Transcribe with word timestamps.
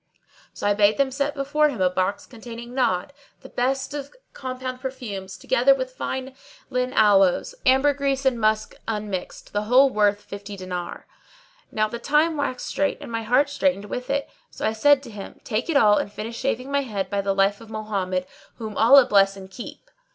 So 0.51 0.65
I 0.65 0.73
bade 0.73 0.97
them 0.97 1.11
set 1.11 1.35
before 1.35 1.69
him 1.69 1.79
a 1.79 1.87
box 1.87 2.25
containing 2.25 2.71
Nadd,[FN#619] 2.73 3.09
the 3.41 3.49
best 3.49 3.93
of 3.93 4.15
compound 4.33 4.81
perfumes, 4.81 5.37
together 5.37 5.75
with 5.75 5.91
fine 5.91 6.33
lign 6.71 6.91
aloes, 6.91 7.53
ambergris 7.67 8.25
and 8.25 8.41
musk 8.41 8.73
unmixed, 8.87 9.53
the 9.53 9.65
whole 9.65 9.91
worth 9.91 10.19
fifty 10.23 10.57
dinars. 10.57 11.03
Now 11.71 11.87
the 11.87 11.99
time 11.99 12.35
waxed 12.35 12.65
strait 12.65 12.97
and 12.99 13.11
my 13.11 13.21
heart 13.21 13.47
straitened 13.47 13.85
with 13.85 14.09
it; 14.09 14.27
so 14.49 14.65
I 14.65 14.73
said 14.73 15.03
to 15.03 15.11
him, 15.11 15.39
"Take 15.43 15.69
it 15.69 15.77
all 15.77 15.97
and 15.99 16.11
finish 16.11 16.35
shaving 16.39 16.71
my 16.71 16.81
head 16.81 17.11
by 17.11 17.21
the 17.21 17.35
life 17.35 17.61
of 17.61 17.69
Mohammed 17.69 18.25
(whom 18.55 18.75
Allah 18.77 19.05
bless 19.05 19.37
and 19.37 19.51
keep!)." 19.51 19.91